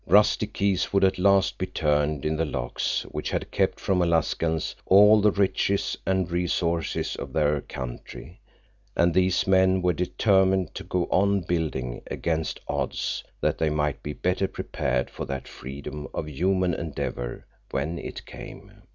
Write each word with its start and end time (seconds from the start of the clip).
Rusty 0.07 0.47
keys 0.47 0.91
would 0.91 1.03
at 1.03 1.19
last 1.19 1.59
be 1.59 1.67
turned 1.67 2.25
in 2.25 2.35
the 2.35 2.43
locks 2.43 3.03
which 3.11 3.29
had 3.29 3.51
kept 3.51 3.79
from 3.79 4.01
Alaskans 4.01 4.75
all 4.87 5.21
the 5.21 5.29
riches 5.29 5.95
and 6.07 6.31
resources 6.31 7.15
of 7.17 7.33
their 7.33 7.61
country, 7.61 8.39
and 8.95 9.13
these 9.13 9.45
men 9.45 9.79
were 9.83 9.93
determined 9.93 10.73
to 10.73 10.83
go 10.83 11.05
on 11.11 11.41
building 11.41 12.01
against 12.09 12.59
odds 12.67 13.23
that 13.41 13.59
they 13.59 13.69
might 13.69 14.01
be 14.01 14.13
better 14.13 14.47
prepared 14.47 15.07
for 15.11 15.25
that 15.25 15.47
freedom 15.47 16.07
of 16.15 16.27
human 16.27 16.73
endeavor 16.73 17.45
when 17.69 17.99
it 17.99 18.25
came. 18.25 18.71